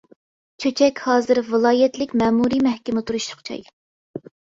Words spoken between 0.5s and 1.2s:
چۆچەك